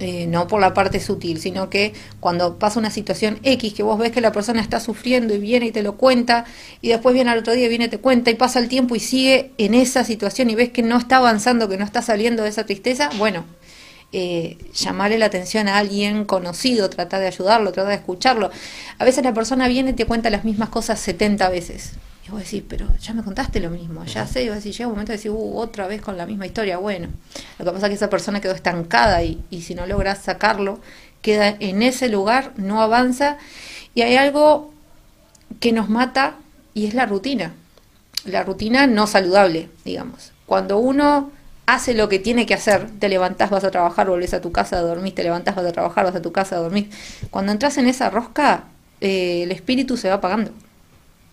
Eh, 0.00 0.28
no 0.28 0.46
por 0.46 0.60
la 0.60 0.74
parte 0.74 1.00
sutil, 1.00 1.40
sino 1.40 1.68
que 1.68 1.92
cuando 2.20 2.56
pasa 2.56 2.78
una 2.78 2.90
situación 2.90 3.40
X, 3.42 3.74
que 3.74 3.82
vos 3.82 3.98
ves 3.98 4.12
que 4.12 4.20
la 4.20 4.30
persona 4.30 4.60
está 4.60 4.78
sufriendo 4.78 5.34
y 5.34 5.38
viene 5.38 5.66
y 5.66 5.72
te 5.72 5.82
lo 5.82 5.96
cuenta, 5.96 6.44
y 6.80 6.90
después 6.90 7.14
viene 7.14 7.30
al 7.30 7.38
otro 7.40 7.52
día, 7.52 7.66
y 7.66 7.68
viene 7.68 7.86
y 7.86 7.88
te 7.88 7.98
cuenta, 7.98 8.30
y 8.30 8.34
pasa 8.36 8.60
el 8.60 8.68
tiempo 8.68 8.94
y 8.94 9.00
sigue 9.00 9.50
en 9.58 9.74
esa 9.74 10.04
situación 10.04 10.50
y 10.50 10.54
ves 10.54 10.70
que 10.70 10.84
no 10.84 10.96
está 10.98 11.16
avanzando, 11.16 11.68
que 11.68 11.76
no 11.78 11.84
está 11.84 12.00
saliendo 12.00 12.44
de 12.44 12.50
esa 12.50 12.64
tristeza, 12.64 13.10
bueno, 13.18 13.44
eh, 14.12 14.56
llamarle 14.72 15.18
la 15.18 15.26
atención 15.26 15.66
a 15.66 15.78
alguien 15.78 16.24
conocido, 16.24 16.88
tratar 16.88 17.20
de 17.20 17.26
ayudarlo, 17.26 17.72
tratar 17.72 17.90
de 17.90 17.96
escucharlo. 17.96 18.50
A 18.98 19.04
veces 19.04 19.24
la 19.24 19.34
persona 19.34 19.66
viene 19.66 19.90
y 19.90 19.94
te 19.94 20.06
cuenta 20.06 20.30
las 20.30 20.44
mismas 20.44 20.68
cosas 20.68 21.00
70 21.00 21.48
veces. 21.48 21.94
Y 22.28 22.30
vos 22.30 22.40
decís, 22.40 22.62
pero 22.68 22.86
ya 23.00 23.14
me 23.14 23.22
contaste 23.22 23.58
lo 23.58 23.70
mismo, 23.70 24.04
ya 24.04 24.26
sé, 24.26 24.44
y 24.44 24.48
vos 24.48 24.56
decís, 24.56 24.76
llega 24.76 24.88
un 24.88 24.92
momento 24.92 25.12
de 25.12 25.16
decir, 25.16 25.30
uh, 25.30 25.56
otra 25.56 25.86
vez 25.86 26.02
con 26.02 26.18
la 26.18 26.26
misma 26.26 26.44
historia, 26.44 26.76
bueno, 26.76 27.08
lo 27.58 27.64
que 27.64 27.70
pasa 27.70 27.86
es 27.86 27.90
que 27.90 27.94
esa 27.94 28.10
persona 28.10 28.40
quedó 28.42 28.52
estancada 28.52 29.22
y, 29.22 29.42
si 29.62 29.74
no 29.74 29.86
logras 29.86 30.18
sacarlo, 30.18 30.78
queda 31.22 31.56
en 31.58 31.82
ese 31.82 32.10
lugar, 32.10 32.52
no 32.56 32.82
avanza, 32.82 33.38
y 33.94 34.02
hay 34.02 34.16
algo 34.16 34.74
que 35.58 35.72
nos 35.72 35.88
mata 35.88 36.34
y 36.74 36.86
es 36.86 36.92
la 36.92 37.06
rutina, 37.06 37.54
la 38.26 38.44
rutina 38.44 38.86
no 38.86 39.06
saludable, 39.06 39.70
digamos. 39.86 40.32
Cuando 40.44 40.76
uno 40.78 41.30
hace 41.64 41.94
lo 41.94 42.10
que 42.10 42.18
tiene 42.18 42.44
que 42.44 42.52
hacer, 42.52 42.90
te 42.98 43.08
levantás, 43.08 43.48
vas 43.48 43.64
a 43.64 43.70
trabajar, 43.70 44.06
volvés 44.06 44.34
a 44.34 44.42
tu 44.42 44.52
casa, 44.52 44.80
dormís, 44.82 45.14
te 45.14 45.22
levantás, 45.22 45.54
vas 45.54 45.64
a 45.64 45.72
trabajar, 45.72 46.04
vas 46.04 46.14
a 46.14 46.20
tu 46.20 46.32
casa, 46.32 46.56
dormís. 46.56 46.88
Cuando 47.30 47.52
entras 47.52 47.78
en 47.78 47.86
esa 47.88 48.10
rosca, 48.10 48.64
eh, 49.00 49.44
el 49.44 49.50
espíritu 49.50 49.96
se 49.96 50.08
va 50.08 50.16
apagando 50.16 50.52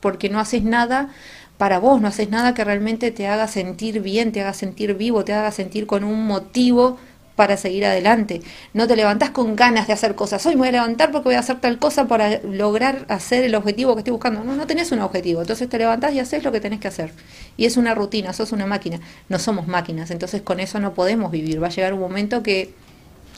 porque 0.06 0.30
no 0.30 0.40
haces 0.40 0.64
nada 0.64 1.10
para 1.58 1.80
vos, 1.80 2.00
no 2.00 2.08
haces 2.08 2.30
nada 2.30 2.54
que 2.54 2.64
realmente 2.64 3.10
te 3.10 3.26
haga 3.26 3.48
sentir 3.48 4.02
bien, 4.02 4.32
te 4.32 4.40
haga 4.40 4.54
sentir 4.54 4.94
vivo, 4.94 5.26
te 5.26 5.34
haga 5.34 5.52
sentir 5.52 5.88
con 5.88 6.04
un 6.04 6.28
motivo 6.28 7.00
para 7.36 7.58
seguir 7.58 7.88
adelante. 7.88 8.44
No 8.76 8.86
te 8.86 8.96
levantás 8.96 9.32
con 9.32 9.56
ganas 9.56 9.88
de 9.88 9.94
hacer 9.94 10.14
cosas. 10.14 10.46
Hoy 10.46 10.54
me 10.54 10.60
voy 10.60 10.68
a 10.68 10.74
levantar 10.74 11.12
porque 11.12 11.30
voy 11.30 11.36
a 11.38 11.40
hacer 11.40 11.60
tal 11.60 11.80
cosa 11.80 12.08
para 12.08 12.40
lograr 12.44 13.08
hacer 13.10 13.46
el 13.46 13.56
objetivo 13.56 13.96
que 13.96 14.02
estoy 14.02 14.12
buscando. 14.12 14.44
No, 14.44 14.56
no 14.56 14.68
tenés 14.68 14.92
un 14.92 15.00
objetivo. 15.00 15.42
Entonces 15.42 15.68
te 15.68 15.80
levantás 15.80 16.14
y 16.14 16.20
haces 16.20 16.44
lo 16.44 16.52
que 16.52 16.60
tenés 16.60 16.80
que 16.80 16.88
hacer. 16.88 17.10
Y 17.58 17.66
es 17.66 17.76
una 17.76 17.96
rutina, 17.96 18.32
sos 18.32 18.52
una 18.52 18.68
máquina. 18.68 19.00
No 19.28 19.40
somos 19.40 19.66
máquinas. 19.66 20.12
Entonces 20.12 20.44
con 20.44 20.60
eso 20.60 20.80
no 20.80 20.94
podemos 20.94 21.32
vivir. 21.32 21.64
Va 21.64 21.66
a 21.66 21.72
llegar 21.72 21.96
un 21.96 22.00
momento 22.00 22.44
que 22.44 22.76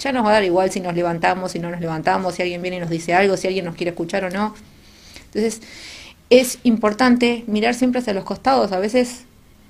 ya 0.01 0.11
nos 0.11 0.25
va 0.25 0.31
a 0.31 0.33
dar 0.33 0.43
igual 0.43 0.69
si 0.69 0.81
nos 0.81 0.93
levantamos, 0.93 1.53
si 1.53 1.59
no 1.59 1.71
nos 1.71 1.79
levantamos, 1.79 2.35
si 2.35 2.41
alguien 2.41 2.61
viene 2.61 2.75
y 2.75 2.81
nos 2.81 2.89
dice 2.89 3.13
algo, 3.13 3.37
si 3.37 3.47
alguien 3.47 3.63
nos 3.63 3.75
quiere 3.75 3.91
escuchar 3.91 4.25
o 4.25 4.29
no. 4.29 4.53
Entonces 5.27 5.61
es 6.29 6.59
importante 6.63 7.43
mirar 7.47 7.73
siempre 7.73 7.99
hacia 7.99 8.13
los 8.13 8.23
costados. 8.23 8.71
A 8.71 8.79
veces 8.79 9.25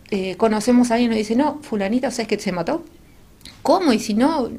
eh, 0.10 0.36
conocemos 0.38 0.92
a 0.92 0.96
alguien 0.96 1.12
y 1.12 1.16
nos 1.16 1.18
dice, 1.18 1.36
no, 1.36 1.60
fulanita, 1.62 2.12
¿sabes 2.12 2.28
que 2.28 2.40
se 2.40 2.52
mató? 2.52 2.84
¿Cómo? 3.62 3.94
Y 3.94 4.00
si 4.00 4.14
no, 4.14 4.50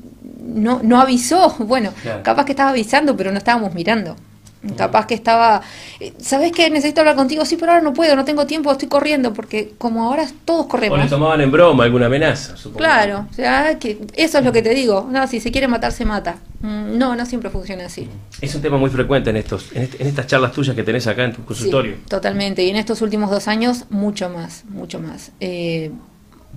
no, 0.43 0.81
no 0.83 1.01
avisó. 1.01 1.55
Bueno, 1.65 1.93
capaz 2.23 2.45
que 2.45 2.53
estaba 2.53 2.71
avisando, 2.71 3.17
pero 3.17 3.33
no 3.33 3.39
estábamos 3.39 3.75
mirando. 3.75 4.17
Capaz 4.77 5.07
que 5.07 5.15
estaba, 5.15 5.63
eh, 6.01 6.13
¿sabes 6.19 6.51
qué? 6.51 6.69
Necesito 6.69 7.01
hablar 7.01 7.15
contigo, 7.15 7.45
sí, 7.45 7.57
pero 7.57 7.73
ahora 7.73 7.85
no 7.85 7.93
puedo, 7.93 8.17
no 8.17 8.25
tengo 8.25 8.45
tiempo, 8.45 8.73
estoy 8.73 8.89
corriendo, 8.89 9.33
porque 9.33 9.75
como 9.79 10.05
ahora 10.05 10.27
todos 10.45 10.67
corremos. 10.67 10.99
O 10.99 11.03
le 11.03 11.09
tomaban 11.09 11.41
en 11.41 11.51
broma 11.53 11.85
alguna 11.85 12.07
amenaza, 12.07 12.57
supongo. 12.57 12.79
Claro, 12.79 13.27
o 13.31 13.35
sea, 13.35 13.79
que 13.79 13.99
eso 14.15 14.39
es 14.39 14.45
lo 14.45 14.53
que 14.53 14.63
te 14.63 14.71
digo. 14.75 15.07
No, 15.11 15.27
si 15.29 15.39
se 15.39 15.53
quiere 15.53 15.69
matar, 15.69 15.93
se 15.93 16.05
mata. 16.05 16.39
Mm, 16.61 16.99
no, 16.99 17.15
no 17.15 17.25
siempre 17.25 17.51
funciona 17.51 17.87
así. 17.87 18.09
Es 18.41 18.53
un 18.55 18.63
tema 18.63 18.79
muy 18.79 18.91
frecuente 18.91 19.31
en 19.31 19.37
estos, 19.37 19.71
en, 19.73 19.89
estas 20.01 20.27
charlas 20.27 20.51
tuyas 20.53 20.75
que 20.75 20.83
tenés 20.83 21.07
acá 21.07 21.25
en 21.25 21.35
tu 21.35 21.45
consultorio. 21.45 21.97
totalmente, 22.09 22.65
y 22.65 22.71
en 22.71 22.77
estos 22.77 23.01
últimos 23.01 23.31
dos 23.31 23.47
años, 23.47 23.85
mucho 23.91 24.29
más, 24.29 24.65
mucho 24.69 24.99
más. 24.99 25.31
Eh, 25.39 25.93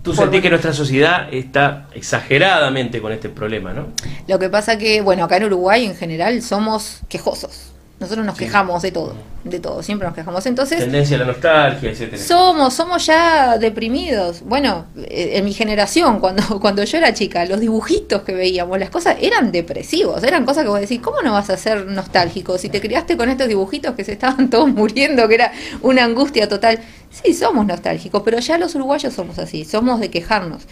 Tú 0.03 0.15
sentís 0.15 0.41
que 0.41 0.49
nuestra 0.49 0.73
sociedad 0.73 1.31
está 1.31 1.87
exageradamente 1.93 3.01
con 3.01 3.11
este 3.11 3.29
problema, 3.29 3.73
¿no? 3.73 3.87
Lo 4.27 4.39
que 4.39 4.49
pasa 4.49 4.77
que, 4.77 5.01
bueno, 5.01 5.25
acá 5.25 5.37
en 5.37 5.43
Uruguay 5.43 5.85
en 5.85 5.95
general 5.95 6.41
somos 6.41 7.01
quejosos. 7.07 7.70
Nosotros 8.01 8.25
nos 8.25 8.35
quejamos 8.35 8.81
de 8.81 8.91
todo, 8.91 9.13
de 9.43 9.59
todo, 9.59 9.83
siempre 9.83 10.07
nos 10.07 10.15
quejamos. 10.15 10.43
Entonces, 10.47 10.79
tendencia 10.79 11.17
a 11.17 11.19
la 11.19 11.25
nostalgia, 11.25 11.91
etcétera. 11.91 12.17
Somos, 12.17 12.73
somos 12.73 13.05
ya 13.05 13.59
deprimidos. 13.59 14.41
Bueno, 14.41 14.87
eh, 14.97 15.33
en 15.35 15.45
mi 15.45 15.53
generación, 15.53 16.19
cuando, 16.19 16.59
cuando 16.59 16.83
yo 16.83 16.97
era 16.97 17.13
chica, 17.13 17.45
los 17.45 17.59
dibujitos 17.59 18.23
que 18.23 18.33
veíamos, 18.33 18.79
las 18.79 18.89
cosas 18.89 19.17
eran 19.21 19.51
depresivos, 19.51 20.23
eran 20.23 20.47
cosas 20.47 20.63
que 20.63 20.69
vos 20.69 20.79
decís, 20.79 20.99
¿cómo 20.99 21.21
no 21.21 21.33
vas 21.33 21.51
a 21.51 21.57
ser 21.57 21.85
nostálgico 21.85 22.57
si 22.57 22.69
te 22.69 22.81
criaste 22.81 23.15
con 23.15 23.29
estos 23.29 23.47
dibujitos 23.47 23.93
que 23.93 24.03
se 24.03 24.13
estaban 24.13 24.49
todos 24.49 24.69
muriendo, 24.69 25.27
que 25.27 25.35
era 25.35 25.51
una 25.83 26.03
angustia 26.03 26.49
total? 26.49 26.79
Sí, 27.11 27.35
somos 27.35 27.67
nostálgicos, 27.67 28.23
pero 28.25 28.39
ya 28.39 28.57
los 28.57 28.73
uruguayos 28.73 29.13
somos 29.13 29.37
así, 29.37 29.63
somos 29.63 29.99
de 29.99 30.09
quejarnos. 30.09 30.63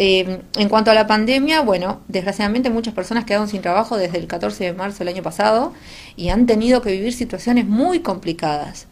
Eh, 0.00 0.42
en 0.56 0.68
cuanto 0.68 0.92
a 0.92 0.94
la 0.94 1.08
pandemia, 1.08 1.62
bueno, 1.62 2.02
desgraciadamente 2.06 2.70
muchas 2.70 2.94
personas 2.94 3.24
quedaron 3.24 3.48
sin 3.48 3.62
trabajo 3.62 3.96
desde 3.96 4.18
el 4.18 4.28
14 4.28 4.62
de 4.62 4.72
marzo 4.72 5.00
del 5.00 5.08
año 5.08 5.24
pasado 5.24 5.72
y 6.14 6.28
han 6.28 6.46
tenido 6.46 6.82
que 6.82 6.92
vivir 6.92 7.12
situaciones 7.12 7.66
muy 7.66 7.98
complicadas. 7.98 8.86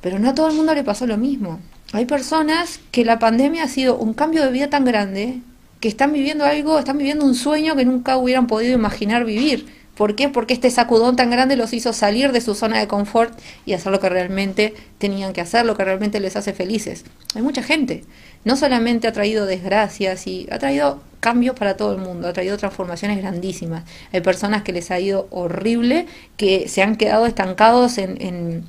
Pero 0.00 0.18
no 0.18 0.30
a 0.30 0.34
todo 0.34 0.48
el 0.48 0.56
mundo 0.56 0.74
le 0.74 0.82
pasó 0.82 1.06
lo 1.06 1.16
mismo. 1.16 1.60
Hay 1.92 2.06
personas 2.06 2.80
que 2.90 3.04
la 3.04 3.20
pandemia 3.20 3.62
ha 3.62 3.68
sido 3.68 3.98
un 3.98 4.14
cambio 4.14 4.42
de 4.42 4.50
vida 4.50 4.68
tan 4.68 4.84
grande 4.84 5.42
que 5.78 5.86
están 5.86 6.12
viviendo 6.12 6.44
algo, 6.44 6.80
están 6.80 6.98
viviendo 6.98 7.24
un 7.24 7.36
sueño 7.36 7.76
que 7.76 7.84
nunca 7.84 8.16
hubieran 8.16 8.48
podido 8.48 8.74
imaginar 8.74 9.24
vivir. 9.24 9.66
¿Por 9.96 10.14
qué? 10.14 10.28
Porque 10.28 10.52
este 10.52 10.70
sacudón 10.70 11.16
tan 11.16 11.30
grande 11.30 11.56
los 11.56 11.72
hizo 11.72 11.94
salir 11.94 12.30
de 12.30 12.42
su 12.42 12.54
zona 12.54 12.78
de 12.78 12.86
confort 12.86 13.36
y 13.64 13.72
hacer 13.72 13.90
lo 13.90 13.98
que 13.98 14.10
realmente 14.10 14.74
tenían 14.98 15.32
que 15.32 15.40
hacer, 15.40 15.64
lo 15.64 15.74
que 15.74 15.84
realmente 15.84 16.20
les 16.20 16.36
hace 16.36 16.52
felices. 16.52 17.04
Hay 17.34 17.40
mucha 17.40 17.62
gente. 17.62 18.04
No 18.44 18.56
solamente 18.56 19.08
ha 19.08 19.12
traído 19.12 19.46
desgracias 19.46 20.26
y 20.26 20.46
ha 20.50 20.58
traído 20.58 21.00
cambios 21.20 21.56
para 21.56 21.78
todo 21.78 21.92
el 21.92 21.98
mundo, 21.98 22.28
ha 22.28 22.34
traído 22.34 22.58
transformaciones 22.58 23.16
grandísimas. 23.16 23.84
Hay 24.12 24.20
personas 24.20 24.62
que 24.62 24.72
les 24.72 24.90
ha 24.90 25.00
ido 25.00 25.28
horrible, 25.30 26.06
que 26.36 26.68
se 26.68 26.82
han 26.82 26.96
quedado 26.96 27.24
estancados 27.24 27.96
en, 27.96 28.20
en, 28.20 28.64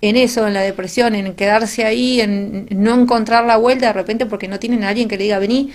en 0.00 0.16
eso, 0.16 0.48
en 0.48 0.54
la 0.54 0.62
depresión, 0.62 1.14
en 1.14 1.34
quedarse 1.34 1.84
ahí, 1.84 2.20
en 2.20 2.66
no 2.70 3.00
encontrar 3.00 3.44
la 3.44 3.56
vuelta 3.56 3.86
de 3.86 3.92
repente 3.92 4.26
porque 4.26 4.48
no 4.48 4.58
tienen 4.58 4.82
a 4.82 4.88
alguien 4.88 5.08
que 5.08 5.16
le 5.16 5.24
diga, 5.24 5.38
vení, 5.38 5.70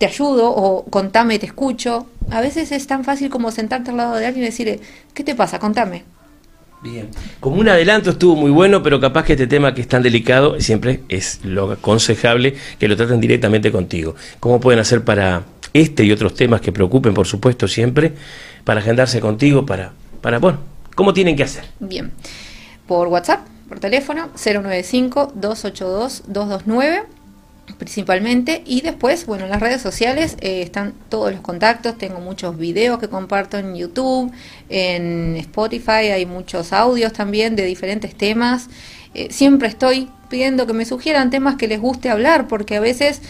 te 0.00 0.06
ayudo 0.06 0.50
o 0.50 0.84
contame, 0.86 1.38
te 1.38 1.44
escucho. 1.44 2.06
A 2.30 2.40
veces 2.40 2.72
es 2.72 2.86
tan 2.86 3.04
fácil 3.04 3.28
como 3.28 3.50
sentarte 3.50 3.90
al 3.90 3.98
lado 3.98 4.16
de 4.16 4.24
alguien 4.24 4.44
y 4.44 4.46
decirle, 4.46 4.80
¿qué 5.12 5.22
te 5.22 5.34
pasa? 5.34 5.58
Contame. 5.58 6.04
Bien. 6.82 7.10
Como 7.38 7.56
un 7.56 7.68
adelanto 7.68 8.08
estuvo 8.08 8.34
muy 8.34 8.50
bueno, 8.50 8.82
pero 8.82 8.98
capaz 8.98 9.26
que 9.26 9.34
este 9.34 9.46
tema 9.46 9.74
que 9.74 9.82
es 9.82 9.88
tan 9.88 10.02
delicado 10.02 10.58
siempre 10.58 11.02
es 11.10 11.44
lo 11.44 11.70
aconsejable 11.70 12.54
que 12.78 12.88
lo 12.88 12.96
traten 12.96 13.20
directamente 13.20 13.70
contigo. 13.70 14.14
¿Cómo 14.40 14.58
pueden 14.58 14.80
hacer 14.80 15.04
para 15.04 15.42
este 15.74 16.02
y 16.02 16.12
otros 16.12 16.34
temas 16.34 16.62
que 16.62 16.72
preocupen, 16.72 17.12
por 17.12 17.26
supuesto, 17.26 17.68
siempre, 17.68 18.14
para 18.64 18.80
agendarse 18.80 19.20
contigo, 19.20 19.66
para, 19.66 19.92
para 20.22 20.38
bueno, 20.38 20.60
¿cómo 20.94 21.12
tienen 21.12 21.36
que 21.36 21.42
hacer? 21.42 21.64
Bien. 21.78 22.10
Por 22.86 23.08
WhatsApp, 23.08 23.46
por 23.68 23.80
teléfono, 23.80 24.30
095-282-229 24.34 27.19
principalmente. 27.78 28.62
Y 28.66 28.80
después 28.80 29.26
bueno 29.26 29.44
en 29.44 29.50
las 29.50 29.60
redes 29.60 29.82
sociales 29.82 30.36
eh, 30.40 30.62
están 30.62 30.94
todos 31.08 31.32
los 31.32 31.40
contactos. 31.40 31.98
Tengo 31.98 32.20
muchos 32.20 32.56
videos 32.58 32.98
que 32.98 33.08
comparto 33.08 33.58
en 33.58 33.74
YouTube 33.74 34.32
en 34.68 35.36
Spotify. 35.36 36.10
Hay 36.12 36.26
muchos 36.26 36.72
audios 36.72 37.12
también 37.12 37.56
de 37.56 37.64
diferentes 37.64 38.14
temas. 38.14 38.68
Eh, 39.14 39.28
siempre 39.30 39.68
estoy 39.68 40.08
pidiendo 40.28 40.66
que 40.66 40.72
me 40.72 40.84
sugieran 40.84 41.30
temas 41.30 41.56
que 41.56 41.66
les 41.66 41.80
guste 41.80 42.10
hablar 42.10 42.46
porque 42.46 42.76
a 42.76 42.80
veces 42.80 43.20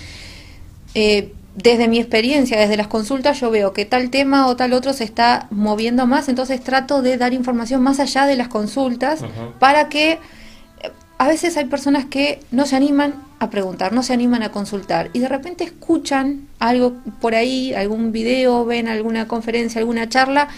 eh, 0.95 1.33
desde 1.57 1.89
mi 1.89 1.99
experiencia, 1.99 2.59
desde 2.59 2.77
las 2.77 2.87
consultas, 2.87 3.41
yo 3.41 3.51
veo 3.51 3.73
que 3.73 3.85
tal 3.85 4.11
tema 4.11 4.47
o 4.47 4.57
tal 4.57 4.73
otro 4.73 4.93
se 4.93 5.05
está 5.05 5.49
moviendo 5.51 6.07
más, 6.07 6.29
entonces 6.29 6.63
trato 6.63 7.03
de 7.03 7.17
dar 7.17 7.33
información 7.35 7.83
más 7.83 7.99
allá 7.99 8.27
de 8.27 8.37
las 8.37 8.49
consultas 8.49 9.21
para 9.59 9.89
que 9.89 10.19
a 11.19 11.29
veces 11.29 11.57
hay 11.57 11.67
personas 11.67 12.07
que 12.07 12.41
no 12.51 12.67
se 12.67 12.77
animan 12.77 13.15
a 13.41 13.49
preguntar, 13.49 13.93
no 13.93 14.03
se 14.03 14.13
animan 14.13 14.43
a 14.43 14.53
consultar 14.53 15.11
y 15.15 15.19
de 15.19 15.29
repente 15.29 15.65
escuchan 15.65 16.47
algo 16.59 16.93
por 17.21 17.35
ahí, 17.35 17.73
algún 17.75 18.13
video, 18.13 18.67
ven 18.67 18.87
alguna 18.87 19.27
conferencia, 19.27 19.81
alguna 19.81 20.09
charla 20.09 20.49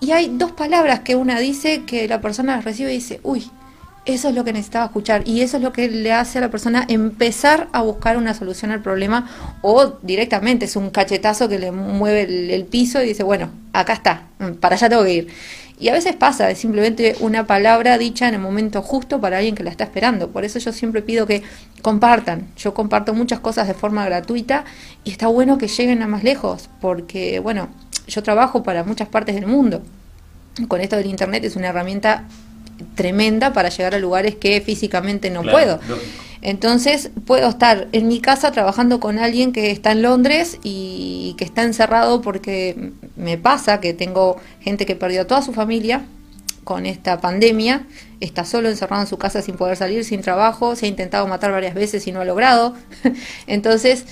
y 0.00 0.12
hay 0.12 0.28
dos 0.28 0.52
palabras 0.52 1.00
que 1.00 1.16
una 1.16 1.40
dice 1.40 1.82
que 1.82 2.06
la 2.08 2.20
persona 2.20 2.60
recibe 2.60 2.92
y 2.92 2.96
dice, 2.96 3.20
uy, 3.24 3.50
eso 4.06 4.28
es 4.28 4.34
lo 4.34 4.44
que 4.44 4.52
necesitaba 4.52 4.86
escuchar 4.86 5.26
y 5.26 5.42
eso 5.42 5.56
es 5.56 5.62
lo 5.62 5.72
que 5.72 5.88
le 5.88 6.12
hace 6.12 6.38
a 6.38 6.40
la 6.40 6.50
persona 6.50 6.86
empezar 6.88 7.68
a 7.72 7.82
buscar 7.82 8.16
una 8.16 8.32
solución 8.32 8.70
al 8.70 8.80
problema 8.80 9.28
o 9.60 9.98
directamente 10.02 10.66
es 10.66 10.76
un 10.76 10.90
cachetazo 10.90 11.48
que 11.48 11.58
le 11.58 11.72
mueve 11.72 12.22
el, 12.22 12.50
el 12.50 12.64
piso 12.64 13.02
y 13.02 13.08
dice, 13.08 13.24
bueno, 13.24 13.50
acá 13.72 13.92
está, 13.92 14.22
para 14.60 14.76
allá 14.76 14.88
tengo 14.88 15.04
que 15.04 15.14
ir. 15.14 15.28
Y 15.80 15.88
a 15.88 15.94
veces 15.94 16.14
pasa, 16.14 16.50
es 16.50 16.58
simplemente 16.58 17.16
una 17.20 17.46
palabra 17.46 17.96
dicha 17.96 18.28
en 18.28 18.34
el 18.34 18.40
momento 18.40 18.82
justo 18.82 19.18
para 19.18 19.38
alguien 19.38 19.54
que 19.54 19.64
la 19.64 19.70
está 19.70 19.84
esperando. 19.84 20.28
Por 20.28 20.44
eso 20.44 20.58
yo 20.58 20.72
siempre 20.72 21.00
pido 21.00 21.26
que 21.26 21.42
compartan. 21.80 22.48
Yo 22.58 22.74
comparto 22.74 23.14
muchas 23.14 23.40
cosas 23.40 23.66
de 23.66 23.72
forma 23.72 24.04
gratuita 24.04 24.66
y 25.04 25.10
está 25.10 25.28
bueno 25.28 25.56
que 25.56 25.68
lleguen 25.68 26.02
a 26.02 26.06
más 26.06 26.22
lejos, 26.22 26.68
porque 26.82 27.40
bueno, 27.40 27.70
yo 28.06 28.22
trabajo 28.22 28.62
para 28.62 28.84
muchas 28.84 29.08
partes 29.08 29.34
del 29.34 29.46
mundo. 29.46 29.82
Con 30.68 30.82
esto 30.82 30.96
del 30.96 31.06
Internet 31.06 31.44
es 31.44 31.56
una 31.56 31.68
herramienta 31.68 32.24
tremenda 32.94 33.54
para 33.54 33.70
llegar 33.70 33.94
a 33.94 33.98
lugares 33.98 34.34
que 34.34 34.60
físicamente 34.60 35.30
no 35.30 35.42
puedo. 35.42 35.80
Entonces 36.42 37.10
puedo 37.26 37.48
estar 37.48 37.88
en 37.92 38.08
mi 38.08 38.20
casa 38.20 38.50
trabajando 38.50 38.98
con 38.98 39.18
alguien 39.18 39.52
que 39.52 39.70
está 39.70 39.92
en 39.92 40.02
Londres 40.02 40.58
y 40.62 41.34
que 41.36 41.44
está 41.44 41.62
encerrado 41.62 42.22
porque 42.22 42.92
me 43.16 43.36
pasa 43.36 43.80
que 43.80 43.92
tengo 43.92 44.38
gente 44.60 44.86
que 44.86 44.96
perdió 44.96 45.26
toda 45.26 45.42
su 45.42 45.52
familia 45.52 46.06
con 46.64 46.86
esta 46.86 47.20
pandemia, 47.20 47.86
está 48.20 48.44
solo 48.44 48.68
encerrado 48.68 49.02
en 49.02 49.08
su 49.08 49.18
casa 49.18 49.42
sin 49.42 49.56
poder 49.56 49.76
salir, 49.76 50.04
sin 50.04 50.20
trabajo, 50.22 50.76
se 50.76 50.86
ha 50.86 50.88
intentado 50.88 51.26
matar 51.26 51.52
varias 51.52 51.74
veces 51.74 52.06
y 52.06 52.12
no 52.12 52.20
ha 52.20 52.24
logrado. 52.24 52.74
Entonces, 53.46 54.04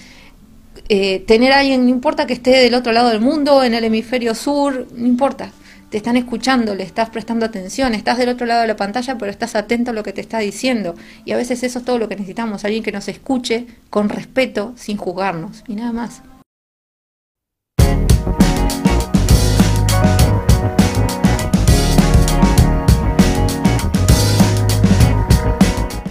eh, 0.89 1.21
tener 1.27 1.53
a 1.53 1.61
alguien, 1.61 1.85
no 1.85 1.91
importa 1.91 2.27
que 2.27 2.33
esté 2.33 2.51
del 2.51 2.75
otro 2.75 2.93
lado 2.93 3.11
del 3.11 3.21
mundo, 3.21 3.63
en 3.63 3.75
el 3.75 3.85
hemisferio 3.85 4.35
sur, 4.35 4.87
no 4.95 5.07
importa 5.07 5.53
te 5.91 5.97
están 5.97 6.17
escuchando, 6.17 6.75
le 6.75 6.83
estás 6.83 7.11
prestando 7.11 7.47
atención, 7.47 7.95
estás 7.95 8.19
del 8.19 8.29
otro 8.29 8.47
lado 8.47 8.63
de 8.63 8.69
la 8.69 8.77
pantalla, 8.77 9.17
pero 9.17 9.31
estás 9.31 9.55
atento 9.55 9.91
a 9.91 9.95
lo 9.95 10.03
que 10.03 10.13
te 10.13 10.21
está 10.21 10.39
diciendo. 10.39 10.95
Y 11.25 11.33
a 11.33 11.37
veces 11.37 11.63
eso 11.63 11.79
es 11.79 11.85
todo 11.85 11.99
lo 11.99 12.09
que 12.09 12.17
necesitamos, 12.17 12.65
alguien 12.65 12.83
que 12.83 12.93
nos 12.93 13.09
escuche 13.09 13.67
con 13.91 14.09
respeto, 14.09 14.73
sin 14.77 14.97
juzgarnos, 14.97 15.65
y 15.67 15.75
nada 15.75 15.93
más. 15.93 16.23